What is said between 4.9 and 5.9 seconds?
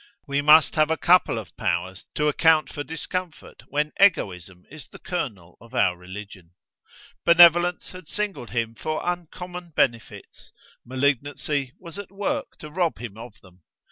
kernel of